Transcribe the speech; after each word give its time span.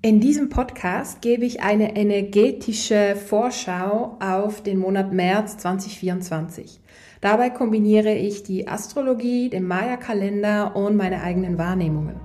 In 0.00 0.20
diesem 0.20 0.48
Podcast 0.48 1.22
gebe 1.22 1.44
ich 1.44 1.60
eine 1.60 1.96
energetische 1.96 3.16
Vorschau 3.16 4.16
auf 4.20 4.62
den 4.62 4.78
Monat 4.78 5.12
März 5.12 5.56
2024. 5.56 6.78
Dabei 7.20 7.50
kombiniere 7.50 8.14
ich 8.14 8.44
die 8.44 8.68
Astrologie, 8.68 9.50
den 9.50 9.66
Maya-Kalender 9.66 10.76
und 10.76 10.94
meine 10.94 11.20
eigenen 11.20 11.58
Wahrnehmungen. 11.58 12.20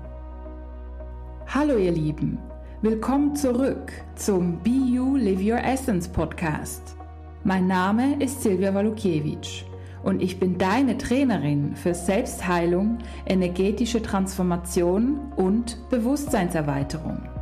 Hallo 1.47 1.79
ihr 1.79 1.91
Lieben, 1.91 2.37
willkommen 2.83 3.35
zurück 3.35 3.91
zum 4.13 4.59
Be 4.59 4.69
You 4.69 5.15
Live 5.15 5.41
Your 5.41 5.63
Essence 5.63 6.07
Podcast. 6.07 6.95
Mein 7.43 7.65
Name 7.65 8.23
ist 8.23 8.43
Silvia 8.43 8.71
Walukiewicz 8.75 9.63
und 10.03 10.21
ich 10.21 10.39
bin 10.39 10.59
deine 10.59 10.99
Trainerin 10.99 11.75
für 11.75 11.95
Selbstheilung, 11.95 12.99
energetische 13.25 14.03
Transformation 14.03 15.33
und 15.37 15.79
Bewusstseinserweiterung. 15.89 17.32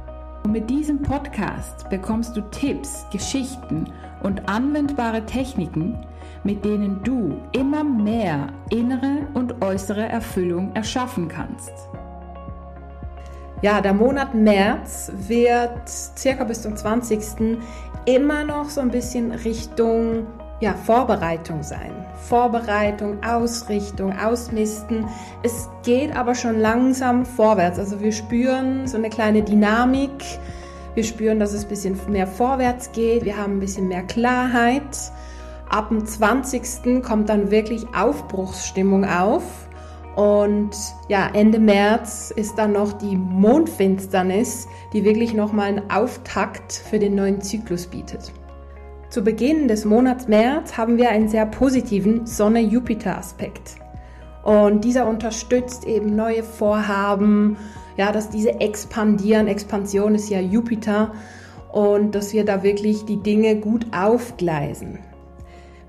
Und 0.44 0.52
mit 0.54 0.70
diesem 0.70 1.02
Podcast 1.02 1.89
bekommst 1.89 2.36
du 2.36 2.41
Tipps, 2.49 3.05
Geschichten 3.12 3.86
und 4.23 4.49
anwendbare 4.49 5.26
Techniken, 5.26 5.98
mit 6.44 6.66
denen 6.66 7.04
du 7.04 7.38
immer 7.52 7.84
mehr 7.84 8.48
innere 8.70 9.27
und 9.34 9.62
äußere 9.62 10.08
Erfüllung 10.08 10.73
erschaffen 10.73 11.27
kannst. 11.27 11.73
Ja, 13.62 13.80
der 13.80 13.94
Monat 13.94 14.34
März 14.34 15.12
wird 15.27 15.88
circa 15.88 16.44
bis 16.44 16.63
zum 16.63 16.76
20. 16.76 17.60
immer 18.05 18.44
noch 18.44 18.70
so 18.70 18.82
ein 18.82 18.90
bisschen 18.90 19.32
Richtung 19.32 20.26
ja, 20.61 20.75
Vorbereitung 20.75 21.63
sein. 21.63 21.91
Vorbereitung, 22.29 23.21
Ausrichtung, 23.23 24.13
Ausmisten. 24.17 25.05
Es 25.43 25.67
geht 25.84 26.15
aber 26.15 26.35
schon 26.35 26.59
langsam 26.59 27.25
vorwärts. 27.25 27.79
Also 27.79 27.99
wir 27.99 28.11
spüren 28.11 28.87
so 28.87 28.97
eine 28.97 29.09
kleine 29.09 29.41
Dynamik. 29.41 30.23
Wir 30.93 31.03
spüren, 31.03 31.39
dass 31.39 31.53
es 31.53 31.63
ein 31.63 31.70
bisschen 31.70 31.99
mehr 32.09 32.27
vorwärts 32.27 32.91
geht. 32.91 33.25
Wir 33.25 33.37
haben 33.37 33.57
ein 33.57 33.59
bisschen 33.59 33.87
mehr 33.87 34.03
Klarheit. 34.03 35.12
Ab 35.68 35.90
dem 35.90 36.05
20. 36.05 37.01
kommt 37.03 37.29
dann 37.29 37.49
wirklich 37.49 37.84
Aufbruchsstimmung 37.96 39.03
auf. 39.03 39.43
Und 40.15 40.75
ja, 41.07 41.29
Ende 41.34 41.57
März 41.57 42.31
ist 42.35 42.57
dann 42.57 42.73
noch 42.73 42.93
die 42.93 43.15
Mondfinsternis, 43.15 44.68
die 44.93 45.03
wirklich 45.05 45.34
nochmal 45.34 45.70
einen 45.70 45.90
Auftakt 45.90 46.73
für 46.73 46.99
den 46.99 47.15
neuen 47.15 47.41
Zyklus 47.41 47.87
bietet. 47.87 48.31
Zu 49.12 49.23
Beginn 49.23 49.67
des 49.67 49.84
Monats 49.84 50.29
März 50.29 50.77
haben 50.77 50.95
wir 50.95 51.09
einen 51.09 51.27
sehr 51.27 51.45
positiven 51.45 52.26
Sonne-Jupiter-Aspekt. 52.26 53.76
Und 54.41 54.85
dieser 54.85 55.05
unterstützt 55.05 55.85
eben 55.85 56.15
neue 56.15 56.43
Vorhaben, 56.43 57.57
ja, 57.98 58.13
dass 58.13 58.29
diese 58.29 58.62
expandieren. 58.62 59.49
Expansion 59.49 60.15
ist 60.15 60.29
ja 60.29 60.40
Jupiter 60.40 61.12
und 61.73 62.15
dass 62.15 62.31
wir 62.31 62.45
da 62.45 62.63
wirklich 62.63 63.03
die 63.03 63.21
Dinge 63.21 63.57
gut 63.57 63.85
aufgleisen. 63.93 65.00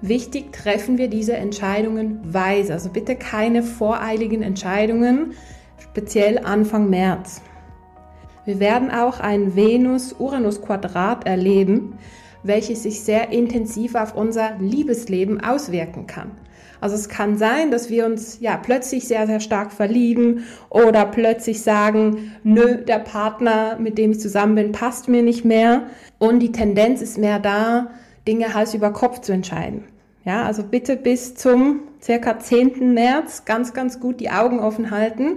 Wichtig 0.01 0.53
treffen 0.53 0.99
wir 0.99 1.07
diese 1.07 1.35
Entscheidungen 1.35 2.19
weise, 2.25 2.73
also 2.73 2.91
bitte 2.91 3.15
keine 3.15 3.63
voreiligen 3.63 4.43
Entscheidungen, 4.43 5.35
speziell 5.79 6.41
Anfang 6.41 6.91
März. 6.91 7.41
Wir 8.45 8.59
werden 8.59 8.91
auch 8.91 9.21
ein 9.21 9.55
Venus-Uranus-Quadrat 9.55 11.25
erleben, 11.25 12.01
welches 12.43 12.83
sich 12.83 13.03
sehr 13.03 13.31
intensiv 13.31 13.95
auf 13.95 14.15
unser 14.15 14.57
Liebesleben 14.59 15.43
auswirken 15.43 16.07
kann. 16.07 16.33
Also 16.81 16.97
es 16.97 17.09
kann 17.09 17.39
sein, 17.39 17.71
dass 17.71 17.91
wir 17.91 18.07
uns 18.07 18.39
ja 18.41 18.57
plötzlich 18.57 19.07
sehr, 19.07 19.29
sehr 19.29 19.39
stark 19.39 19.71
verlieben 19.71 20.45
oder 20.69 21.05
plötzlich 21.05 21.63
sagen, 21.63 22.33
nö, 22.43 22.79
der 22.79 22.99
Partner, 22.99 23.77
mit 23.79 23.99
dem 23.99 24.11
ich 24.11 24.21
zusammen 24.21 24.57
bin, 24.57 24.73
passt 24.73 25.09
mir 25.09 25.23
nicht 25.23 25.45
mehr. 25.45 25.85
Und 26.19 26.41
die 26.41 26.51
Tendenz 26.51 27.01
ist 27.01 27.19
mehr 27.19 27.39
da, 27.39 27.93
Dinge 28.27 28.53
Hals 28.53 28.75
über 28.75 28.93
Kopf 28.93 29.21
zu 29.21 29.33
entscheiden. 29.33 29.85
Ja, 30.25 30.45
also 30.45 30.65
bitte 30.65 30.97
bis 30.97 31.37
zum 31.37 31.83
circa 32.03 32.41
10. 32.41 32.93
März 32.95 33.45
ganz, 33.45 33.75
ganz 33.75 34.01
gut 34.01 34.19
die 34.19 34.31
Augen 34.31 34.59
offen 34.59 34.91
halten 34.91 35.37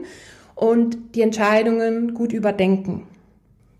und 0.55 0.97
die 1.13 1.21
Entscheidungen 1.21 2.15
gut 2.15 2.33
überdenken. 2.33 3.03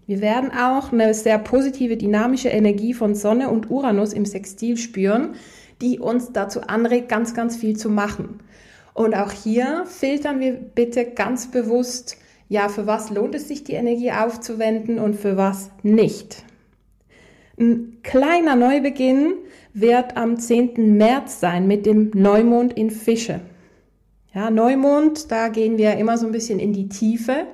Wir 0.07 0.21
werden 0.21 0.51
auch 0.51 0.91
eine 0.91 1.13
sehr 1.13 1.39
positive 1.39 1.97
dynamische 1.97 2.49
Energie 2.49 2.93
von 2.93 3.15
Sonne 3.15 3.49
und 3.49 3.71
Uranus 3.71 4.13
im 4.13 4.25
Sextil 4.25 4.77
spüren, 4.77 5.35
die 5.81 5.99
uns 5.99 6.31
dazu 6.31 6.61
anregt, 6.61 7.09
ganz, 7.09 7.33
ganz 7.33 7.55
viel 7.57 7.75
zu 7.75 7.89
machen. 7.89 8.39
Und 8.93 9.15
auch 9.15 9.31
hier 9.31 9.83
filtern 9.85 10.39
wir 10.39 10.53
bitte 10.53 11.05
ganz 11.05 11.51
bewusst, 11.51 12.17
ja, 12.47 12.69
für 12.69 12.85
was 12.85 13.09
lohnt 13.09 13.35
es 13.35 13.47
sich, 13.47 13.63
die 13.63 13.73
Energie 13.73 14.11
aufzuwenden 14.11 14.99
und 14.99 15.15
für 15.15 15.35
was 15.35 15.71
nicht. 15.81 16.43
Ein 17.59 17.97
kleiner 18.03 18.55
Neubeginn 18.55 19.33
wird 19.73 20.15
am 20.17 20.37
10. 20.37 20.97
März 20.97 21.39
sein 21.39 21.67
mit 21.67 21.85
dem 21.85 22.11
Neumond 22.13 22.73
in 22.73 22.91
Fische. 22.91 23.41
Ja, 24.33 24.51
Neumond, 24.51 25.31
da 25.31 25.47
gehen 25.47 25.77
wir 25.77 25.97
immer 25.97 26.17
so 26.17 26.25
ein 26.25 26.31
bisschen 26.31 26.59
in 26.59 26.73
die 26.73 26.89
Tiefe. 26.89 27.47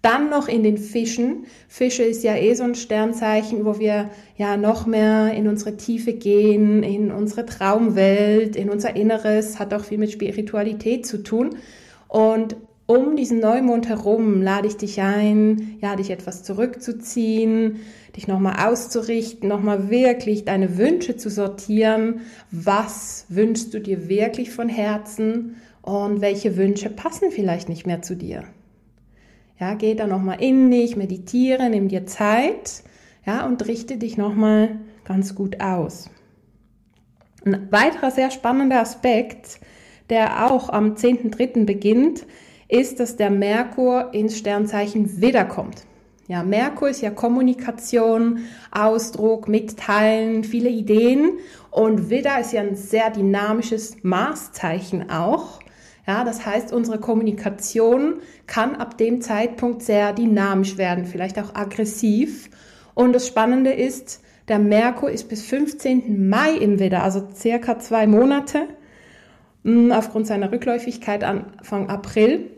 Dann 0.00 0.30
noch 0.30 0.46
in 0.46 0.62
den 0.62 0.78
Fischen. 0.78 1.46
Fische 1.66 2.04
ist 2.04 2.22
ja 2.22 2.36
eh 2.36 2.54
so 2.54 2.62
ein 2.62 2.76
Sternzeichen, 2.76 3.64
wo 3.64 3.80
wir 3.80 4.10
ja 4.36 4.56
noch 4.56 4.86
mehr 4.86 5.32
in 5.34 5.48
unsere 5.48 5.76
Tiefe 5.76 6.12
gehen, 6.12 6.84
in 6.84 7.10
unsere 7.10 7.44
Traumwelt, 7.46 8.54
in 8.54 8.70
unser 8.70 8.94
Inneres, 8.94 9.58
hat 9.58 9.74
auch 9.74 9.84
viel 9.84 9.98
mit 9.98 10.12
Spiritualität 10.12 11.04
zu 11.04 11.24
tun. 11.24 11.56
Und 12.06 12.56
um 12.86 13.16
diesen 13.16 13.40
Neumond 13.40 13.88
herum 13.88 14.40
lade 14.40 14.68
ich 14.68 14.76
dich 14.76 15.00
ein, 15.02 15.76
ja, 15.82 15.94
dich 15.94 16.10
etwas 16.10 16.42
zurückzuziehen, 16.42 17.80
dich 18.16 18.28
nochmal 18.28 18.66
auszurichten, 18.66 19.48
nochmal 19.48 19.90
wirklich 19.90 20.44
deine 20.44 20.78
Wünsche 20.78 21.16
zu 21.16 21.28
sortieren. 21.28 22.20
Was 22.50 23.26
wünschst 23.28 23.74
du 23.74 23.80
dir 23.80 24.08
wirklich 24.08 24.52
von 24.52 24.68
Herzen 24.68 25.56
und 25.82 26.20
welche 26.20 26.56
Wünsche 26.56 26.88
passen 26.88 27.30
vielleicht 27.30 27.68
nicht 27.68 27.86
mehr 27.86 28.00
zu 28.00 28.16
dir? 28.16 28.44
Ja, 29.60 29.74
geh 29.74 29.94
da 29.94 30.06
nochmal 30.06 30.40
in 30.40 30.70
dich, 30.70 30.96
meditiere, 30.96 31.68
nimm 31.68 31.88
dir 31.88 32.06
Zeit, 32.06 32.84
ja, 33.26 33.44
und 33.44 33.66
richte 33.66 33.96
dich 33.96 34.16
nochmal 34.16 34.78
ganz 35.04 35.34
gut 35.34 35.60
aus. 35.60 36.10
Ein 37.44 37.68
weiterer 37.70 38.10
sehr 38.10 38.30
spannender 38.30 38.80
Aspekt, 38.80 39.58
der 40.10 40.50
auch 40.50 40.68
am 40.68 40.94
10.3. 40.94 41.64
beginnt, 41.64 42.26
ist, 42.68 43.00
dass 43.00 43.16
der 43.16 43.30
Merkur 43.30 44.12
ins 44.12 44.38
Sternzeichen 44.38 45.20
Widder 45.20 45.44
kommt. 45.44 45.84
Ja, 46.28 46.42
Merkur 46.42 46.90
ist 46.90 47.00
ja 47.00 47.10
Kommunikation, 47.10 48.40
Ausdruck, 48.70 49.48
Mitteilen, 49.48 50.44
viele 50.44 50.68
Ideen 50.68 51.38
und 51.70 52.10
Widder 52.10 52.38
ist 52.38 52.52
ja 52.52 52.60
ein 52.60 52.76
sehr 52.76 53.10
dynamisches 53.10 53.96
Marszeichen 54.02 55.10
auch. 55.10 55.60
Ja, 56.08 56.24
das 56.24 56.46
heißt, 56.46 56.72
unsere 56.72 56.98
Kommunikation 56.98 58.22
kann 58.46 58.76
ab 58.76 58.96
dem 58.96 59.20
Zeitpunkt 59.20 59.82
sehr 59.82 60.14
dynamisch 60.14 60.78
werden, 60.78 61.04
vielleicht 61.04 61.38
auch 61.38 61.54
aggressiv. 61.54 62.48
Und 62.94 63.12
das 63.12 63.26
Spannende 63.26 63.74
ist, 63.74 64.22
der 64.48 64.58
Merkur 64.58 65.10
ist 65.10 65.28
bis 65.28 65.44
15. 65.44 66.30
Mai 66.30 66.52
im 66.52 66.78
Widder, 66.78 67.02
also 67.02 67.28
circa 67.34 67.78
zwei 67.78 68.06
Monate, 68.06 68.62
hm, 69.64 69.92
aufgrund 69.92 70.26
seiner 70.26 70.50
Rückläufigkeit 70.50 71.24
Anfang 71.24 71.90
April. 71.90 72.52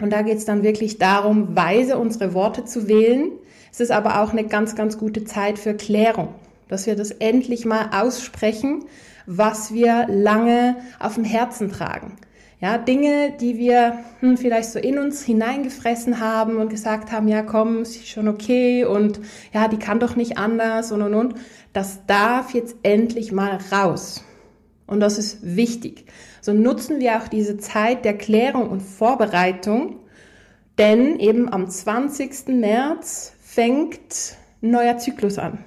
Und 0.00 0.12
da 0.12 0.22
geht 0.22 0.38
es 0.38 0.44
dann 0.44 0.62
wirklich 0.62 0.98
darum, 0.98 1.56
weise 1.56 1.98
unsere 1.98 2.34
Worte 2.34 2.66
zu 2.66 2.86
wählen. 2.86 3.32
Es 3.72 3.80
ist 3.80 3.90
aber 3.90 4.22
auch 4.22 4.30
eine 4.30 4.44
ganz, 4.44 4.76
ganz 4.76 4.96
gute 4.96 5.24
Zeit 5.24 5.58
für 5.58 5.74
Klärung, 5.74 6.28
dass 6.68 6.86
wir 6.86 6.94
das 6.94 7.10
endlich 7.10 7.64
mal 7.64 7.90
aussprechen, 7.92 8.84
was 9.26 9.74
wir 9.74 10.06
lange 10.08 10.76
auf 11.00 11.16
dem 11.16 11.24
Herzen 11.24 11.72
tragen. 11.72 12.16
Ja, 12.58 12.78
Dinge, 12.78 13.34
die 13.38 13.58
wir 13.58 13.98
hm, 14.20 14.38
vielleicht 14.38 14.70
so 14.70 14.78
in 14.78 14.98
uns 14.98 15.22
hineingefressen 15.22 16.20
haben 16.20 16.56
und 16.56 16.70
gesagt 16.70 17.12
haben, 17.12 17.28
ja 17.28 17.42
komm, 17.42 17.82
ist 17.82 18.08
schon 18.08 18.28
okay 18.28 18.84
und 18.84 19.20
ja, 19.52 19.68
die 19.68 19.78
kann 19.78 20.00
doch 20.00 20.16
nicht 20.16 20.38
anders 20.38 20.90
und 20.90 21.02
und 21.02 21.14
und. 21.14 21.34
Das 21.74 22.06
darf 22.06 22.54
jetzt 22.54 22.76
endlich 22.82 23.30
mal 23.30 23.58
raus. 23.70 24.24
Und 24.86 25.00
das 25.00 25.18
ist 25.18 25.38
wichtig. 25.42 26.06
So 26.40 26.54
nutzen 26.54 26.98
wir 26.98 27.18
auch 27.18 27.28
diese 27.28 27.58
Zeit 27.58 28.04
der 28.06 28.16
Klärung 28.16 28.70
und 28.70 28.80
Vorbereitung, 28.80 30.00
denn 30.78 31.18
eben 31.18 31.52
am 31.52 31.68
20. 31.68 32.48
März 32.48 33.34
fängt 33.42 34.36
ein 34.62 34.70
neuer 34.70 34.96
Zyklus 34.96 35.38
an. 35.38 35.58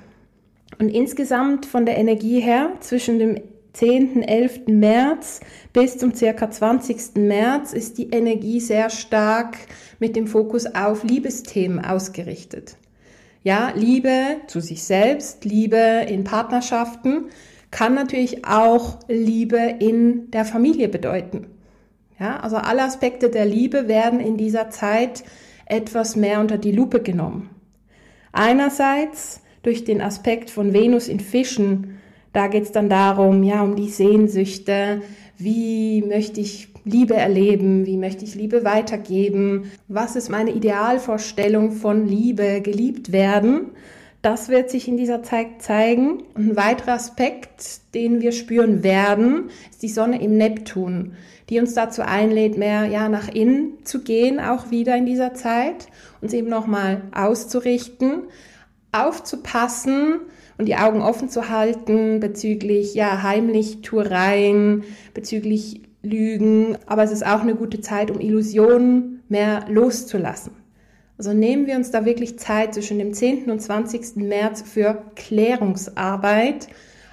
Und 0.80 0.90
insgesamt 0.90 1.66
von 1.66 1.86
der 1.86 1.98
Energie 1.98 2.40
her 2.40 2.72
zwischen 2.80 3.19
dem 3.19 3.42
10., 3.80 4.24
11. 4.24 4.68
März 4.68 5.40
bis 5.72 5.98
zum 5.98 6.14
circa 6.14 6.52
20. 6.52 7.16
März 7.16 7.72
ist 7.72 7.98
die 7.98 8.10
Energie 8.10 8.60
sehr 8.60 8.90
stark 8.90 9.56
mit 10.00 10.18
dem 10.18 10.28
Fokus 10.28 10.66
auf 10.66 11.06
Liebesthemen 11.06 11.80
ausgerichtet. 11.86 12.76
Ja, 13.42 13.72
Liebe 13.74 14.42
zu 14.48 14.60
sich 14.60 14.84
selbst, 14.84 15.46
Liebe 15.46 16.06
in 16.10 16.26
Partnerschaften 16.26 17.28
kann 17.72 17.96
natürlich 17.96 18.44
auch 18.46 19.00
Liebe 19.08 19.78
in 19.80 20.30
der 20.31 20.44
Familie 20.44 20.90
bedeuten. 20.90 21.48
Ja, 22.20 22.42
also 22.42 22.58
alle 22.58 22.84
Aspekte 22.84 23.30
der 23.30 23.46
Liebe 23.46 23.88
werden 23.88 24.20
in 24.20 24.36
dieser 24.36 24.72
Zeit 24.72 25.24
etwas 25.66 26.18
mehr 26.18 26.42
unter 26.42 26.58
die 26.58 26.74
Lupe 26.74 27.02
genommen. 27.02 27.50
Einerseits 28.34 29.42
durch 29.64 29.86
den 29.86 30.02
Aspekt 30.02 30.50
von 30.50 30.74
Venus 30.74 31.08
in 31.08 31.22
Fischen, 31.22 31.99
da 32.34 32.48
geht 32.48 32.64
es 32.64 32.72
dann 32.72 32.90
darum, 32.90 33.44
ja, 33.44 33.64
um 33.64 33.76
die 33.76 33.90
Sehnsüchte, 33.90 35.02
wie 35.38 36.04
möchte 36.04 36.42
ich 36.42 36.70
Liebe 36.84 37.16
erleben, 37.16 37.86
wie 37.86 37.98
möchte 37.98 38.26
ich 38.26 38.36
Liebe 38.36 38.64
weitergeben, 38.64 39.72
was 39.88 40.16
ist 40.16 40.30
meine 40.30 40.52
Idealvorstellung 40.52 41.72
von 41.72 42.08
Liebe, 42.08 42.62
geliebt 42.62 43.12
werden. 43.12 43.72
Das 44.22 44.50
wird 44.50 44.70
sich 44.70 44.88
in 44.88 44.98
dieser 44.98 45.24
Zeit 45.24 45.62
zeigen. 45.62 46.24
Ein 46.36 46.58
weiterer 46.58 46.94
Aspekt, 46.94 47.94
den 47.94 48.22
wir 48.22 48.34
spüren 48.34 48.84
werden, 48.84 49.50
ist 49.72 49.81
die 49.81 49.88
Sonne 49.88 50.22
im 50.22 50.36
Neptun, 50.36 51.14
die 51.50 51.60
uns 51.60 51.74
dazu 51.74 52.02
einlädt, 52.02 52.58
mehr 52.58 52.86
ja 52.86 53.08
nach 53.08 53.30
innen 53.30 53.78
zu 53.86 54.04
gehen, 54.04 54.40
auch 54.40 54.72
wieder 54.72 54.98
in 54.98 55.06
dieser 55.06 55.34
Zeit, 55.36 55.88
uns 56.22 56.34
eben 56.34 56.50
nochmal 56.50 57.04
auszurichten, 57.14 58.24
aufzupassen 58.92 60.20
und 60.60 60.66
die 60.66 60.76
Augen 60.76 61.02
offen 61.02 61.30
zu 61.30 61.50
halten 61.50 62.20
bezüglich 62.20 62.94
ja 62.94 63.24
heimlich 63.24 63.82
Tuereien, 63.82 64.84
bezüglich 65.14 65.82
Lügen. 66.04 66.78
Aber 66.86 67.04
es 67.04 67.12
ist 67.12 67.26
auch 67.26 67.42
eine 67.42 67.56
gute 67.56 67.80
Zeit, 67.80 68.12
um 68.12 68.20
Illusionen 68.20 69.24
mehr 69.30 69.66
loszulassen. 69.70 70.52
Also 71.18 71.34
nehmen 71.34 71.66
wir 71.66 71.76
uns 71.76 71.92
da 71.92 72.04
wirklich 72.04 72.38
Zeit 72.40 72.74
zwischen 72.74 73.00
dem 73.00 73.14
10. 73.14 73.50
und 73.50 73.62
20. 73.62 74.18
März 74.18 74.62
für 74.62 75.02
Klärungsarbeit, 75.16 76.68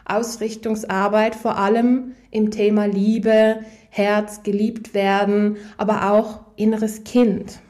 Ausrichtungsarbeit, 0.04 1.37
vor 1.37 1.56
allem 1.56 2.14
im 2.32 2.50
Thema 2.50 2.87
Liebe, 2.87 3.60
Herz, 3.90 4.42
geliebt 4.42 4.92
werden, 4.92 5.56
aber 5.76 6.10
auch 6.12 6.40
inneres 6.56 7.04
Kind. 7.04 7.60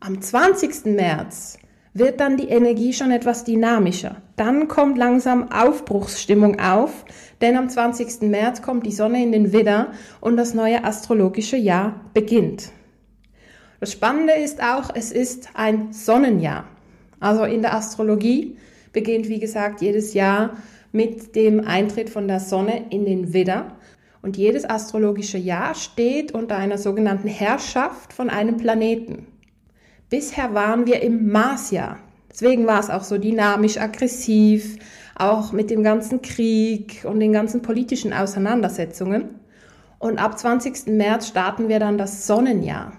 Am 0.00 0.20
20. 0.20 0.86
März 0.86 1.58
wird 1.98 2.20
dann 2.20 2.36
die 2.36 2.48
Energie 2.48 2.92
schon 2.92 3.10
etwas 3.10 3.44
dynamischer. 3.44 4.22
Dann 4.36 4.68
kommt 4.68 4.98
langsam 4.98 5.50
Aufbruchsstimmung 5.50 6.60
auf, 6.60 7.04
denn 7.40 7.56
am 7.56 7.68
20. 7.68 8.22
März 8.22 8.62
kommt 8.62 8.86
die 8.86 8.92
Sonne 8.92 9.22
in 9.22 9.32
den 9.32 9.52
Widder 9.52 9.92
und 10.20 10.36
das 10.36 10.54
neue 10.54 10.84
astrologische 10.84 11.56
Jahr 11.56 12.00
beginnt. 12.14 12.70
Das 13.80 13.92
Spannende 13.92 14.32
ist 14.32 14.62
auch, 14.62 14.90
es 14.94 15.12
ist 15.12 15.50
ein 15.54 15.92
Sonnenjahr. 15.92 16.64
Also 17.20 17.44
in 17.44 17.62
der 17.62 17.74
Astrologie 17.74 18.56
beginnt, 18.92 19.28
wie 19.28 19.38
gesagt, 19.38 19.80
jedes 19.80 20.14
Jahr 20.14 20.56
mit 20.92 21.36
dem 21.36 21.60
Eintritt 21.60 22.10
von 22.10 22.26
der 22.26 22.40
Sonne 22.40 22.86
in 22.90 23.04
den 23.04 23.32
Widder. 23.32 23.76
Und 24.20 24.36
jedes 24.36 24.68
astrologische 24.68 25.38
Jahr 25.38 25.74
steht 25.74 26.32
unter 26.32 26.56
einer 26.56 26.78
sogenannten 26.78 27.28
Herrschaft 27.28 28.12
von 28.12 28.30
einem 28.30 28.56
Planeten. 28.56 29.26
Bisher 30.10 30.54
waren 30.54 30.86
wir 30.86 31.02
im 31.02 31.30
Marsjahr. 31.30 31.98
Deswegen 32.30 32.66
war 32.66 32.80
es 32.80 32.88
auch 32.88 33.04
so 33.04 33.18
dynamisch, 33.18 33.78
aggressiv, 33.78 34.78
auch 35.14 35.52
mit 35.52 35.68
dem 35.68 35.82
ganzen 35.82 36.22
Krieg 36.22 37.04
und 37.04 37.20
den 37.20 37.34
ganzen 37.34 37.60
politischen 37.60 38.14
Auseinandersetzungen. 38.14 39.34
Und 39.98 40.18
ab 40.18 40.38
20. 40.38 40.86
März 40.86 41.28
starten 41.28 41.68
wir 41.68 41.78
dann 41.78 41.98
das 41.98 42.26
Sonnenjahr. 42.26 42.92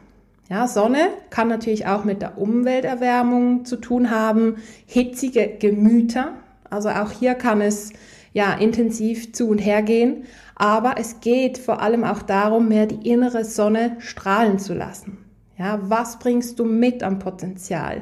Ja, 0.51 0.67
Sonne 0.67 1.09
kann 1.31 1.47
natürlich 1.47 1.87
auch 1.87 2.03
mit 2.03 2.21
der 2.21 2.37
Umwelterwärmung 2.37 3.65
zu 3.65 3.77
tun 3.77 4.11
haben, 4.11 4.57
hitzige 4.85 5.57
Gemüter. 5.59 6.33
Also 6.69 6.89
auch 6.89 7.11
hier 7.11 7.33
kann 7.33 7.61
es 7.61 7.91
ja 8.33 8.53
intensiv 8.53 9.33
zu 9.33 9.47
und 9.47 9.59
her 9.59 9.81
gehen. 9.81 10.25
Aber 10.55 10.95
es 10.99 11.21
geht 11.21 11.57
vor 11.57 11.81
allem 11.81 12.03
auch 12.03 12.21
darum, 12.21 12.67
mehr 12.67 12.85
die 12.85 13.09
innere 13.09 13.45
Sonne 13.45 13.95
strahlen 13.97 14.59
zu 14.59 14.75
lassen. 14.75 15.28
Ja, 15.59 15.77
was 15.83 16.19
bringst 16.19 16.57
du 16.57 16.63
mit 16.63 17.03
am 17.03 17.19
Potenzial? 17.19 17.99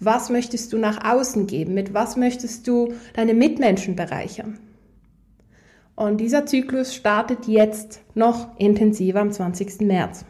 Was 0.00 0.30
möchtest 0.30 0.72
du 0.72 0.78
nach 0.78 1.04
außen 1.04 1.46
geben? 1.46 1.74
Mit 1.74 1.92
was 1.92 2.16
möchtest 2.16 2.66
du 2.66 2.94
deine 3.12 3.34
Mitmenschen 3.34 3.94
bereichern? 3.94 4.58
Und 5.96 6.16
dieser 6.18 6.46
Zyklus 6.46 6.94
startet 6.94 7.46
jetzt 7.46 8.00
noch 8.14 8.58
intensiver 8.58 9.20
am 9.20 9.30
20. 9.30 9.82
März. 9.82 10.24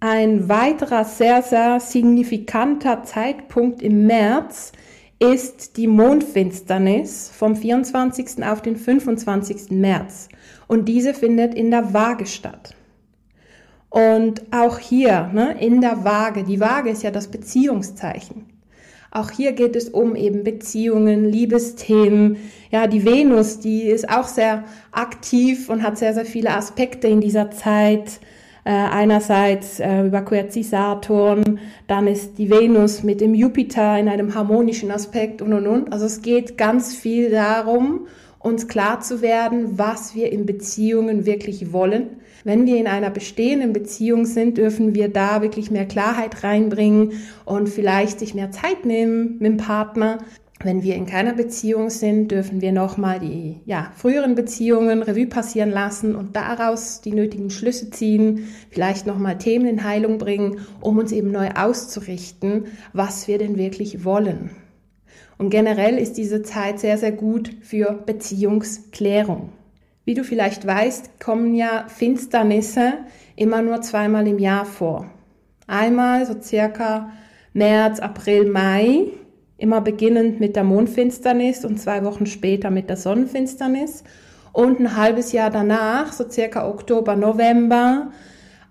Ein 0.00 0.50
weiterer 0.50 1.06
sehr, 1.06 1.42
sehr 1.42 1.80
signifikanter 1.80 3.04
Zeitpunkt 3.04 3.80
im 3.80 4.06
März 4.06 4.72
ist 5.18 5.78
die 5.78 5.86
Mondfinsternis 5.86 7.30
vom 7.34 7.56
24. 7.56 8.44
auf 8.44 8.60
den 8.60 8.76
25. 8.76 9.70
März. 9.70 10.28
Und 10.68 10.88
diese 10.88 11.14
findet 11.14 11.54
in 11.54 11.70
der 11.70 11.94
Waage 11.94 12.26
statt. 12.26 12.74
Und 13.92 14.42
auch 14.52 14.78
hier, 14.78 15.28
ne, 15.34 15.54
in 15.60 15.82
der 15.82 16.02
Waage, 16.02 16.44
die 16.44 16.60
Waage 16.60 16.88
ist 16.88 17.02
ja 17.02 17.10
das 17.10 17.28
Beziehungszeichen. 17.28 18.46
Auch 19.10 19.30
hier 19.30 19.52
geht 19.52 19.76
es 19.76 19.90
um 19.90 20.16
eben 20.16 20.44
Beziehungen, 20.44 21.26
Liebesthemen. 21.26 22.38
Ja, 22.70 22.86
die 22.86 23.04
Venus, 23.04 23.58
die 23.58 23.82
ist 23.82 24.08
auch 24.08 24.28
sehr 24.28 24.64
aktiv 24.92 25.68
und 25.68 25.82
hat 25.82 25.98
sehr, 25.98 26.14
sehr 26.14 26.24
viele 26.24 26.56
Aspekte 26.56 27.06
in 27.06 27.20
dieser 27.20 27.50
Zeit. 27.50 28.20
Äh, 28.64 28.70
einerseits 28.70 29.78
äh, 29.78 30.06
überquert 30.06 30.54
sie 30.54 30.62
Saturn, 30.62 31.58
dann 31.86 32.06
ist 32.06 32.38
die 32.38 32.48
Venus 32.48 33.02
mit 33.02 33.20
dem 33.20 33.34
Jupiter 33.34 33.98
in 33.98 34.08
einem 34.08 34.34
harmonischen 34.34 34.90
Aspekt 34.90 35.42
und 35.42 35.52
und 35.52 35.66
und. 35.66 35.92
Also 35.92 36.06
es 36.06 36.22
geht 36.22 36.56
ganz 36.56 36.96
viel 36.96 37.28
darum, 37.30 38.06
uns 38.38 38.68
klar 38.68 39.00
zu 39.00 39.20
werden, 39.20 39.78
was 39.78 40.14
wir 40.14 40.32
in 40.32 40.46
Beziehungen 40.46 41.26
wirklich 41.26 41.74
wollen. 41.74 42.22
Wenn 42.44 42.66
wir 42.66 42.76
in 42.76 42.86
einer 42.86 43.10
bestehenden 43.10 43.72
Beziehung 43.72 44.26
sind, 44.26 44.58
dürfen 44.58 44.94
wir 44.94 45.08
da 45.08 45.42
wirklich 45.42 45.70
mehr 45.70 45.86
Klarheit 45.86 46.42
reinbringen 46.42 47.12
und 47.44 47.68
vielleicht 47.68 48.18
sich 48.18 48.34
mehr 48.34 48.50
Zeit 48.50 48.84
nehmen 48.84 49.38
mit 49.38 49.52
dem 49.52 49.56
Partner, 49.58 50.18
wenn 50.64 50.82
wir 50.82 50.94
in 50.94 51.06
keiner 51.06 51.32
Beziehung 51.32 51.90
sind, 51.90 52.30
dürfen 52.30 52.60
wir 52.60 52.72
nochmal 52.72 53.18
die 53.18 53.60
ja, 53.64 53.90
früheren 53.96 54.34
Beziehungen 54.34 55.02
Revue 55.02 55.26
passieren 55.26 55.70
lassen 55.70 56.14
und 56.14 56.36
daraus 56.36 57.00
die 57.00 57.12
nötigen 57.12 57.50
Schlüsse 57.50 57.90
ziehen, 57.90 58.48
vielleicht 58.70 59.06
nochmal 59.06 59.38
Themen 59.38 59.66
in 59.66 59.84
Heilung 59.84 60.18
bringen, 60.18 60.60
um 60.80 60.98
uns 60.98 61.10
eben 61.10 61.32
neu 61.32 61.50
auszurichten, 61.50 62.66
was 62.92 63.26
wir 63.26 63.38
denn 63.38 63.56
wirklich 63.56 64.04
wollen. 64.04 64.50
Und 65.36 65.50
generell 65.50 65.98
ist 65.98 66.14
diese 66.14 66.42
Zeit 66.42 66.78
sehr, 66.78 66.98
sehr 66.98 67.12
gut 67.12 67.50
für 67.62 68.00
Beziehungsklärung. 68.06 69.50
Wie 70.04 70.14
du 70.14 70.24
vielleicht 70.24 70.66
weißt, 70.66 71.20
kommen 71.20 71.54
ja 71.54 71.84
Finsternisse 71.88 72.94
immer 73.36 73.62
nur 73.62 73.82
zweimal 73.82 74.26
im 74.26 74.38
Jahr 74.38 74.64
vor. 74.64 75.06
Einmal 75.66 76.26
so 76.26 76.40
circa 76.40 77.12
März, 77.52 78.00
April, 78.00 78.50
Mai 78.50 79.06
immer 79.58 79.80
beginnend 79.80 80.40
mit 80.40 80.56
der 80.56 80.64
Mondfinsternis 80.64 81.64
und 81.64 81.78
zwei 81.78 82.04
Wochen 82.04 82.26
später 82.26 82.70
mit 82.70 82.88
der 82.88 82.96
Sonnenfinsternis 82.96 84.02
und 84.52 84.80
ein 84.80 84.96
halbes 84.96 85.30
Jahr 85.30 85.50
danach, 85.50 86.12
so 86.12 86.28
circa 86.28 86.68
Oktober, 86.68 87.14
November, 87.14 88.10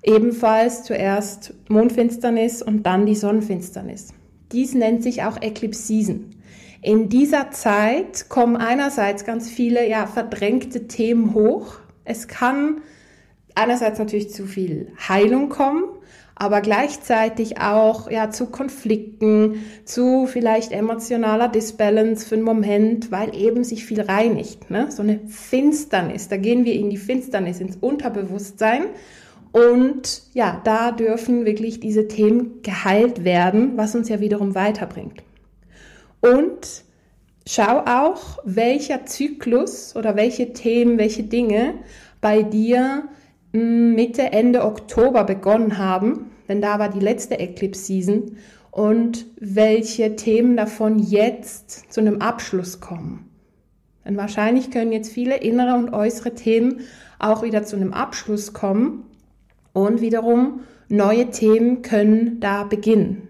ebenfalls 0.03 0.84
zuerst 0.84 1.53
Mondfinsternis 1.70 2.62
und 2.62 2.84
dann 2.84 3.05
die 3.05 3.15
Sonnenfinsternis. 3.15 4.13
Dies 4.51 4.74
nennt 4.74 5.01
sich 5.01 5.24
auch 5.24 5.41
Eclipse 5.41 5.82
Season. 5.82 6.36
In 6.83 7.09
dieser 7.09 7.51
Zeit 7.51 8.27
kommen 8.27 8.57
einerseits 8.57 9.23
ganz 9.23 9.50
viele 9.50 9.88
ja, 9.88 10.07
verdrängte 10.07 10.88
Themen 10.88 11.35
hoch. 11.35 11.75
Es 12.05 12.27
kann 12.27 12.81
einerseits 13.53 14.00
natürlich 14.00 14.31
zu 14.31 14.47
viel 14.47 14.91
Heilung 15.07 15.50
kommen, 15.50 15.83
aber 16.33 16.61
gleichzeitig 16.61 17.61
auch 17.61 18.09
ja 18.09 18.31
zu 18.31 18.47
Konflikten, 18.47 19.63
zu 19.85 20.25
vielleicht 20.25 20.71
emotionaler 20.71 21.50
Disbalance 21.50 22.27
für 22.27 22.33
einen 22.33 22.43
Moment, 22.43 23.11
weil 23.11 23.35
eben 23.35 23.63
sich 23.63 23.85
viel 23.85 24.01
reinigt. 24.01 24.71
Ne? 24.71 24.89
So 24.89 25.03
eine 25.03 25.19
Finsternis, 25.27 26.29
da 26.29 26.38
gehen 26.38 26.65
wir 26.65 26.73
in 26.73 26.89
die 26.89 26.97
Finsternis, 26.97 27.59
ins 27.59 27.77
Unterbewusstsein. 27.77 28.85
Und 29.51 30.23
ja, 30.33 30.59
da 30.63 30.91
dürfen 30.91 31.45
wirklich 31.45 31.79
diese 31.79 32.07
Themen 32.07 32.63
geheilt 32.63 33.23
werden, 33.23 33.73
was 33.77 33.93
uns 33.93 34.09
ja 34.09 34.19
wiederum 34.19 34.55
weiterbringt. 34.55 35.21
Und 36.22 36.84
schau 37.48 37.80
auch, 37.86 38.40
welcher 38.46 39.06
Zyklus 39.06 39.96
oder 39.96 40.16
welche 40.16 40.54
Themen, 40.54 40.98
welche 40.98 41.24
Dinge 41.24 41.74
bei 42.22 42.44
dir 42.44 43.10
Mitte, 43.51 44.32
Ende 44.32 44.63
Oktober 44.63 45.25
begonnen 45.25 45.78
haben, 45.78 46.32
denn 46.48 46.62
da 46.62 46.80
war 46.80 46.90
die 46.90 47.00
letzte 47.00 47.38
Eclipse 47.40 47.84
Season 47.84 48.38
und 48.72 49.25
welche 49.40 50.16
Themen 50.16 50.56
davon 50.56 51.00
jetzt 51.00 51.92
zu 51.92 52.00
einem 52.00 52.22
Abschluss 52.22 52.80
kommen. 52.80 53.30
Denn 54.06 54.16
wahrscheinlich 54.18 54.72
können 54.72 54.92
jetzt 54.94 55.12
viele 55.12 55.38
innere 55.38 55.75
und 55.78 55.94
äußere 55.94 56.34
Themen 56.34 56.82
auch 57.20 57.44
wieder 57.44 57.63
zu 57.63 57.75
einem 57.75 57.94
Abschluss 57.94 58.54
kommen 58.54 59.04
und 59.74 60.01
wiederum 60.01 60.62
neue 60.88 61.30
Themen 61.30 61.82
können 61.82 62.40
da 62.40 62.63
beginnen. 62.63 63.28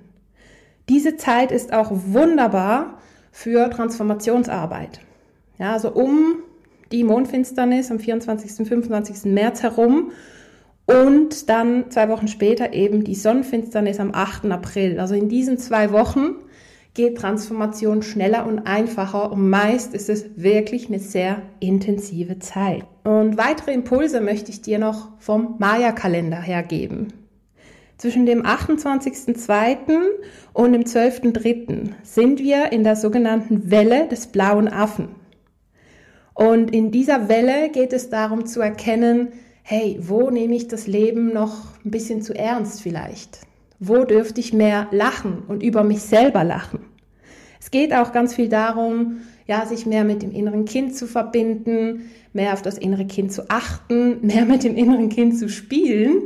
Diese 0.91 1.15
Zeit 1.15 1.53
ist 1.53 1.71
auch 1.71 1.89
wunderbar 1.89 2.97
für 3.31 3.69
Transformationsarbeit. 3.69 4.99
Ja, 5.57 5.71
also 5.71 5.93
um 5.93 6.39
die 6.91 7.05
Mondfinsternis 7.05 7.89
am 7.91 7.99
24. 7.99 8.67
25. 8.67 9.31
März 9.31 9.63
herum 9.63 10.11
und 10.85 11.47
dann 11.49 11.89
zwei 11.91 12.09
Wochen 12.09 12.27
später 12.27 12.73
eben 12.73 13.05
die 13.05 13.15
Sonnenfinsternis 13.15 14.01
am 14.01 14.13
8. 14.13 14.51
April. 14.51 14.99
Also 14.99 15.15
in 15.15 15.29
diesen 15.29 15.57
zwei 15.57 15.93
Wochen 15.93 16.35
geht 16.93 17.17
Transformation 17.17 18.03
schneller 18.03 18.45
und 18.45 18.59
einfacher 18.59 19.31
und 19.31 19.49
meist 19.49 19.93
ist 19.93 20.09
es 20.09 20.25
wirklich 20.35 20.89
eine 20.89 20.99
sehr 20.99 21.41
intensive 21.61 22.39
Zeit. 22.39 22.83
Und 23.05 23.37
weitere 23.37 23.71
Impulse 23.71 24.19
möchte 24.19 24.51
ich 24.51 24.61
dir 24.61 24.77
noch 24.77 25.07
vom 25.19 25.55
Maya-Kalender 25.57 26.41
hergeben. 26.41 27.13
Zwischen 28.01 28.25
dem 28.25 28.41
28.02. 28.41 29.77
und 30.53 30.73
dem 30.73 30.81
12.03. 30.81 31.91
sind 32.01 32.39
wir 32.39 32.71
in 32.71 32.83
der 32.83 32.95
sogenannten 32.95 33.69
Welle 33.69 34.07
des 34.07 34.25
blauen 34.25 34.67
Affen. 34.67 35.09
Und 36.33 36.73
in 36.73 36.89
dieser 36.89 37.29
Welle 37.29 37.69
geht 37.69 37.93
es 37.93 38.09
darum 38.09 38.47
zu 38.47 38.59
erkennen, 38.59 39.27
hey, 39.61 39.99
wo 40.01 40.31
nehme 40.31 40.55
ich 40.55 40.67
das 40.67 40.87
Leben 40.87 41.31
noch 41.31 41.77
ein 41.85 41.91
bisschen 41.91 42.23
zu 42.23 42.33
ernst 42.33 42.81
vielleicht? 42.81 43.41
Wo 43.77 44.03
dürfte 44.03 44.39
ich 44.39 44.51
mehr 44.51 44.87
lachen 44.89 45.43
und 45.47 45.61
über 45.61 45.83
mich 45.83 46.01
selber 46.01 46.43
lachen? 46.43 46.79
Es 47.59 47.69
geht 47.69 47.93
auch 47.93 48.13
ganz 48.13 48.33
viel 48.33 48.49
darum, 48.49 49.17
ja, 49.45 49.67
sich 49.67 49.85
mehr 49.85 50.05
mit 50.05 50.23
dem 50.23 50.31
inneren 50.31 50.65
Kind 50.65 50.95
zu 50.95 51.05
verbinden, 51.05 52.09
mehr 52.33 52.53
auf 52.53 52.63
das 52.63 52.79
innere 52.79 53.05
Kind 53.05 53.31
zu 53.31 53.47
achten, 53.51 54.17
mehr 54.25 54.45
mit 54.45 54.63
dem 54.63 54.75
inneren 54.75 55.09
Kind 55.09 55.37
zu 55.37 55.49
spielen 55.49 56.23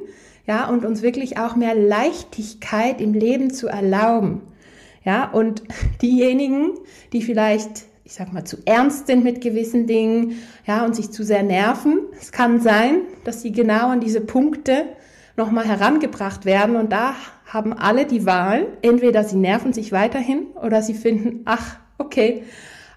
ja, 0.47 0.67
und 0.69 0.85
uns 0.85 1.01
wirklich 1.01 1.37
auch 1.37 1.55
mehr 1.55 1.75
Leichtigkeit 1.75 3.01
im 3.01 3.13
Leben 3.13 3.51
zu 3.51 3.67
erlauben. 3.67 4.41
Ja, 5.03 5.29
und 5.29 5.63
diejenigen, 6.01 6.71
die 7.13 7.21
vielleicht, 7.21 7.85
ich 8.03 8.13
sag 8.13 8.33
mal, 8.33 8.43
zu 8.43 8.57
ernst 8.65 9.07
sind 9.07 9.23
mit 9.23 9.41
gewissen 9.41 9.87
Dingen, 9.87 10.37
ja, 10.65 10.85
und 10.85 10.95
sich 10.95 11.11
zu 11.11 11.23
sehr 11.23 11.43
nerven, 11.43 11.99
es 12.19 12.31
kann 12.31 12.61
sein, 12.61 13.01
dass 13.23 13.41
sie 13.41 13.51
genau 13.51 13.89
an 13.89 14.01
diese 14.01 14.21
Punkte 14.21 14.85
nochmal 15.37 15.65
herangebracht 15.65 16.45
werden 16.45 16.75
und 16.75 16.91
da 16.91 17.13
haben 17.45 17.73
alle 17.73 18.05
die 18.05 18.25
Wahl, 18.25 18.67
entweder 18.81 19.23
sie 19.23 19.35
nerven 19.35 19.73
sich 19.73 19.91
weiterhin 19.91 20.47
oder 20.61 20.81
sie 20.81 20.93
finden, 20.93 21.41
ach, 21.45 21.77
okay, 21.97 22.43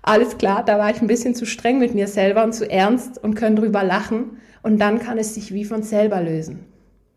alles 0.02 0.38
klar, 0.38 0.64
da 0.64 0.78
war 0.78 0.90
ich 0.90 1.02
ein 1.02 1.06
bisschen 1.06 1.34
zu 1.34 1.44
streng 1.44 1.78
mit 1.78 1.94
mir 1.94 2.08
selber 2.08 2.44
und 2.44 2.54
zu 2.54 2.70
ernst 2.70 3.22
und 3.22 3.34
können 3.34 3.56
drüber 3.56 3.82
lachen 3.82 4.38
und 4.62 4.80
dann 4.80 5.00
kann 5.00 5.18
es 5.18 5.34
sich 5.34 5.52
wie 5.52 5.64
von 5.64 5.82
selber 5.82 6.20
lösen. 6.20 6.64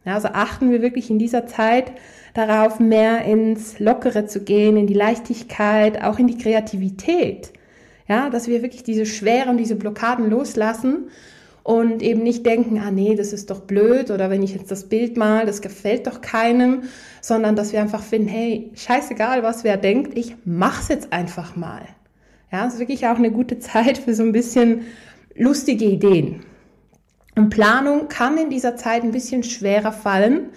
Ja, 0.05 0.15
also 0.15 0.29
achten 0.29 0.71
wir 0.71 0.81
wirklich 0.81 1.09
in 1.09 1.19
dieser 1.19 1.45
Zeit 1.45 1.91
darauf, 2.33 2.79
mehr 2.79 3.23
ins 3.25 3.79
Lockere 3.79 4.25
zu 4.25 4.43
gehen, 4.43 4.77
in 4.77 4.87
die 4.87 4.93
Leichtigkeit, 4.93 6.03
auch 6.03 6.17
in 6.17 6.27
die 6.27 6.37
Kreativität. 6.37 7.51
Ja, 8.07 8.29
dass 8.29 8.47
wir 8.47 8.61
wirklich 8.61 8.83
diese 8.83 9.05
Schwere 9.05 9.49
und 9.49 9.57
diese 9.57 9.75
Blockaden 9.75 10.29
loslassen 10.29 11.09
und 11.63 12.01
eben 12.01 12.23
nicht 12.23 12.45
denken, 12.45 12.81
ah 12.83 12.91
nee, 12.91 13.15
das 13.15 13.33
ist 13.33 13.51
doch 13.51 13.61
blöd 13.61 14.09
oder 14.09 14.29
wenn 14.29 14.43
ich 14.43 14.53
jetzt 14.53 14.71
das 14.71 14.89
Bild 14.89 15.17
mal, 15.17 15.45
das 15.45 15.61
gefällt 15.61 16.07
doch 16.07 16.21
keinem, 16.21 16.83
sondern 17.21 17.55
dass 17.55 17.71
wir 17.71 17.81
einfach 17.81 18.01
finden, 18.01 18.27
hey, 18.27 18.71
scheißegal, 18.75 19.43
was 19.43 19.63
wer 19.63 19.77
denkt, 19.77 20.17
ich 20.17 20.35
mach's 20.43 20.87
jetzt 20.87 21.13
einfach 21.13 21.55
mal. 21.55 21.83
Ja, 22.51 22.65
es 22.65 22.73
ist 22.73 22.79
wirklich 22.79 23.05
auch 23.05 23.17
eine 23.17 23.31
gute 23.31 23.59
Zeit 23.59 23.97
für 23.99 24.13
so 24.13 24.23
ein 24.23 24.31
bisschen 24.31 24.81
lustige 25.35 25.85
Ideen. 25.85 26.43
Und 27.41 27.49
Planung 27.49 28.07
kann 28.07 28.37
in 28.37 28.51
dieser 28.51 28.75
Zeit 28.75 29.01
ein 29.01 29.09
bisschen 29.09 29.41
schwerer 29.41 29.91
fallen, 29.91 30.49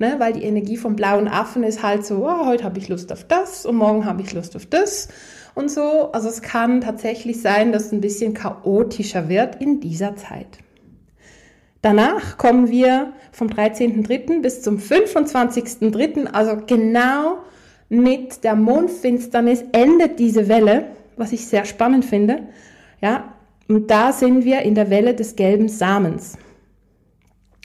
ne, 0.00 0.16
weil 0.18 0.32
die 0.32 0.42
Energie 0.42 0.76
vom 0.76 0.96
blauen 0.96 1.28
Affen 1.28 1.62
ist 1.62 1.84
halt 1.84 2.04
so, 2.04 2.26
oh, 2.26 2.46
heute 2.46 2.64
habe 2.64 2.80
ich 2.80 2.88
Lust 2.88 3.12
auf 3.12 3.22
das 3.22 3.64
und 3.64 3.76
morgen 3.76 4.04
habe 4.04 4.22
ich 4.22 4.32
Lust 4.32 4.56
auf 4.56 4.66
das 4.66 5.06
und 5.54 5.70
so. 5.70 6.10
Also 6.10 6.28
es 6.28 6.42
kann 6.42 6.80
tatsächlich 6.80 7.40
sein, 7.40 7.70
dass 7.70 7.86
es 7.86 7.92
ein 7.92 8.00
bisschen 8.00 8.34
chaotischer 8.34 9.28
wird 9.28 9.62
in 9.62 9.78
dieser 9.78 10.16
Zeit. 10.16 10.58
Danach 11.80 12.38
kommen 12.38 12.68
wir 12.68 13.12
vom 13.30 13.46
13.3. 13.46 14.42
bis 14.42 14.62
zum 14.62 14.78
25.3., 14.78 16.26
also 16.26 16.60
genau 16.66 17.38
mit 17.88 18.42
der 18.42 18.56
Mondfinsternis 18.56 19.62
endet 19.70 20.18
diese 20.18 20.48
Welle, 20.48 20.86
was 21.16 21.30
ich 21.30 21.46
sehr 21.46 21.64
spannend 21.66 22.04
finde. 22.04 22.48
Ja, 23.00 23.32
und 23.74 23.90
da 23.90 24.12
sind 24.12 24.44
wir 24.44 24.60
in 24.62 24.74
der 24.74 24.90
Welle 24.90 25.14
des 25.14 25.34
gelben 25.34 25.68
Samens. 25.68 26.36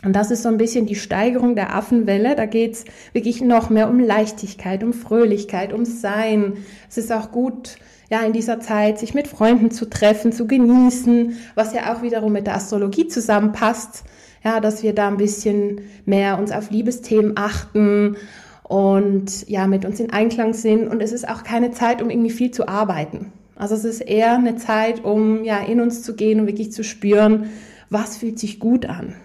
Und 0.06 0.16
das 0.16 0.32
ist 0.32 0.44
so 0.44 0.50
ein 0.50 0.58
bisschen 0.58 0.86
die 0.86 0.96
Steigerung 0.96 1.56
der 1.56 1.76
Affenwelle. 1.76 2.36
Da 2.36 2.46
geht's 2.46 2.86
wirklich 3.12 3.42
noch 3.42 3.70
mehr 3.70 3.90
um 3.90 4.00
Leichtigkeit, 4.00 4.84
um 4.84 4.94
Fröhlichkeit, 4.94 5.74
um 5.74 5.84
Sein. 5.84 6.54
Es 6.88 6.98
ist 6.98 7.12
auch 7.12 7.32
gut, 7.32 7.78
ja, 8.10 8.22
in 8.22 8.32
dieser 8.32 8.62
Zeit 8.62 9.00
sich 9.00 9.14
mit 9.14 9.28
Freunden 9.28 9.70
zu 9.70 9.90
treffen, 9.90 10.32
zu 10.32 10.48
genießen, 10.48 11.36
was 11.56 11.74
ja 11.74 11.94
auch 11.94 12.04
wiederum 12.04 12.32
mit 12.32 12.48
der 12.48 12.56
Astrologie 12.56 13.08
zusammenpasst. 13.08 14.06
Ja, 14.46 14.62
dass 14.62 14.84
wir 14.84 14.96
da 14.96 15.10
ein 15.10 15.18
bisschen 15.18 15.82
mehr 16.06 16.40
uns 16.40 16.52
auf 16.54 16.70
Liebesthemen 16.70 17.34
achten 17.36 18.16
und 18.64 19.50
ja, 19.50 19.68
mit 19.68 19.84
uns 19.84 20.00
in 20.00 20.14
Einklang 20.14 20.54
sind. 20.54 20.88
Und 20.88 21.02
es 21.02 21.12
ist 21.12 21.28
auch 21.28 21.44
keine 21.44 21.72
Zeit, 21.72 22.02
um 22.02 22.10
irgendwie 22.10 22.30
viel 22.30 22.52
zu 22.52 22.70
arbeiten. 22.70 23.34
Also 23.58 23.76
es 23.76 23.86
ist 23.86 24.02
eher 24.02 24.36
eine 24.36 24.56
Zeit, 24.56 25.04
um 25.04 25.44
ja 25.44 25.60
in 25.60 25.82
uns 25.82 26.04
zu 26.04 26.16
gehen 26.16 26.40
und 26.40 26.48
wirklich 26.48 26.72
zu 26.72 26.84
spüren, 26.84 27.50
was 27.90 28.18
fühlt 28.18 28.38
sich 28.40 28.60
gut 28.60 28.86
an. 28.86 29.16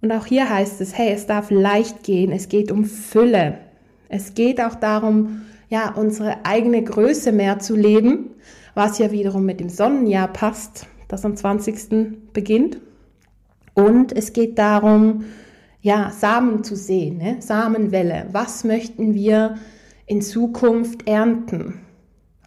Und 0.00 0.12
auch 0.12 0.26
hier 0.26 0.48
heißt 0.48 0.80
es, 0.80 0.96
hey, 0.96 1.12
es 1.12 1.26
darf 1.26 1.50
leicht 1.50 2.02
gehen, 2.02 2.32
es 2.32 2.48
geht 2.48 2.70
um 2.70 2.84
Fülle. 2.84 3.58
Es 4.08 4.34
geht 4.34 4.60
auch 4.60 4.74
darum, 4.76 5.42
ja, 5.68 5.92
unsere 5.94 6.44
eigene 6.44 6.82
Größe 6.82 7.32
mehr 7.32 7.58
zu 7.58 7.74
leben, 7.74 8.30
was 8.74 8.98
ja 8.98 9.10
wiederum 9.10 9.44
mit 9.44 9.58
dem 9.58 9.68
Sonnenjahr 9.68 10.32
passt, 10.32 10.86
das 11.08 11.24
am 11.24 11.36
20. 11.36 12.32
beginnt. 12.32 12.78
Und 13.74 14.16
es 14.16 14.32
geht 14.32 14.58
darum, 14.58 15.24
ja, 15.80 16.10
Samen 16.10 16.64
zu 16.64 16.76
sehen, 16.76 17.18
ne? 17.18 17.36
Samenwelle. 17.40 18.26
Was 18.32 18.64
möchten 18.64 19.14
wir 19.14 19.56
in 20.06 20.22
Zukunft 20.22 21.08
ernten? 21.08 21.85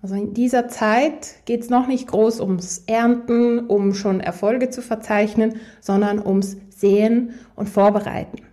Also 0.02 0.16
in 0.16 0.34
dieser 0.34 0.70
Zeit 0.70 1.46
geht 1.46 1.62
es 1.62 1.70
noch 1.70 1.88
nicht 1.88 2.08
groß 2.08 2.40
ums 2.40 2.84
Ernten, 2.88 3.68
um 3.68 3.94
schon 3.94 4.22
Erfolge 4.22 4.70
zu 4.70 4.82
verzeichnen, 4.82 5.56
sondern 5.82 6.26
ums 6.26 6.58
Sehen 6.70 7.34
und 7.56 7.70
Vorbereiten. 7.70 8.44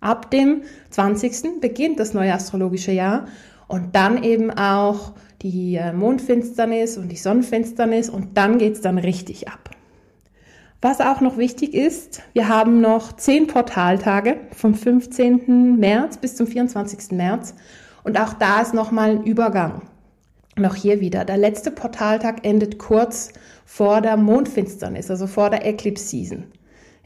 Ab 0.00 0.30
dem 0.30 0.62
20. 0.90 1.60
beginnt 1.60 2.00
das 2.00 2.14
neue 2.14 2.32
astrologische 2.32 2.92
Jahr 2.92 3.26
und 3.66 3.94
dann 3.94 4.22
eben 4.22 4.50
auch 4.50 5.12
die 5.42 5.76
äh, 5.76 5.92
Mondfinsternis 5.92 6.96
und 6.96 7.10
die 7.10 7.16
Sonnenfinsternis 7.16 8.08
und 8.08 8.36
dann 8.36 8.58
geht's 8.58 8.80
dann 8.80 8.98
richtig 8.98 9.48
ab. 9.48 9.70
Was 10.80 11.00
auch 11.00 11.20
noch 11.20 11.36
wichtig 11.36 11.74
ist, 11.74 12.22
wir 12.32 12.48
haben 12.48 12.80
noch 12.80 13.12
zehn 13.12 13.48
Portaltage 13.48 14.36
vom 14.52 14.74
15. 14.74 15.76
März 15.78 16.16
bis 16.18 16.36
zum 16.36 16.46
24. 16.46 17.10
März 17.12 17.54
und 18.04 18.18
auch 18.18 18.32
da 18.32 18.62
ist 18.62 18.74
nochmal 18.74 19.10
ein 19.10 19.24
Übergang. 19.24 19.82
Noch 20.58 20.74
hier 20.74 21.00
wieder, 21.00 21.24
der 21.24 21.36
letzte 21.36 21.70
Portaltag 21.70 22.44
endet 22.44 22.78
kurz 22.78 23.30
vor 23.64 24.00
der 24.00 24.16
Mondfinsternis, 24.16 25.10
also 25.10 25.26
vor 25.26 25.50
der 25.50 25.64
Eclipse 25.64 26.04
Season. 26.04 26.44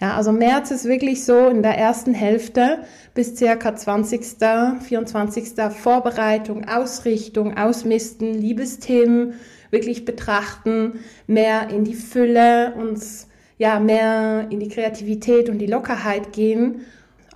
Ja, 0.00 0.16
also 0.16 0.32
März 0.32 0.70
ist 0.70 0.86
wirklich 0.86 1.24
so 1.24 1.48
in 1.48 1.62
der 1.62 1.76
ersten 1.76 2.14
Hälfte 2.14 2.78
bis 3.14 3.36
circa 3.36 3.76
20., 3.76 4.24
24. 4.80 5.44
Vorbereitung, 5.70 6.66
Ausrichtung, 6.66 7.56
Ausmisten, 7.56 8.34
Liebesthemen 8.34 9.34
wirklich 9.70 10.04
betrachten, 10.04 11.00
mehr 11.26 11.68
in 11.70 11.84
die 11.84 11.94
Fülle, 11.94 12.74
uns 12.74 13.28
ja 13.58 13.78
mehr 13.78 14.46
in 14.50 14.60
die 14.60 14.68
Kreativität 14.68 15.48
und 15.48 15.58
die 15.58 15.66
Lockerheit 15.66 16.32
gehen 16.32 16.80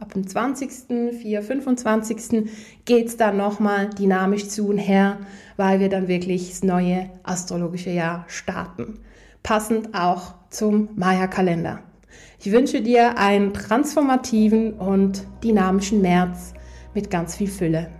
ab 0.00 0.12
dem 0.12 0.26
20., 0.26 1.14
4., 1.14 1.42
25. 1.42 2.50
geht's 2.84 3.16
dann 3.16 3.36
nochmal 3.36 3.90
dynamisch 3.90 4.48
zu 4.48 4.68
und 4.68 4.78
her, 4.78 5.18
weil 5.56 5.80
wir 5.80 5.88
dann 5.88 6.08
wirklich 6.08 6.50
das 6.50 6.62
neue 6.62 7.10
astrologische 7.22 7.90
Jahr 7.90 8.24
starten. 8.28 9.00
Passend 9.42 9.94
auch 9.94 10.34
zum 10.50 10.88
Maya-Kalender. 10.96 11.80
Ich 12.38 12.52
wünsche 12.52 12.82
dir 12.82 13.18
einen 13.18 13.54
transformativen 13.54 14.74
und 14.74 15.26
dynamischen 15.42 16.02
März 16.02 16.54
mit 16.94 17.10
ganz 17.10 17.36
viel 17.36 17.48
Fülle. 17.48 17.90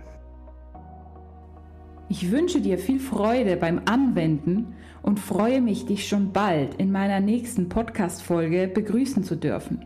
Ich 2.09 2.31
wünsche 2.31 2.61
dir 2.61 2.77
viel 2.77 2.99
Freude 2.99 3.57
beim 3.57 3.81
Anwenden 3.85 4.75
und 5.01 5.19
freue 5.19 5.61
mich, 5.61 5.85
dich 5.85 6.07
schon 6.07 6.31
bald 6.31 6.75
in 6.75 6.91
meiner 6.91 7.19
nächsten 7.19 7.69
Podcast-Folge 7.69 8.67
begrüßen 8.67 9.23
zu 9.23 9.35
dürfen. 9.35 9.85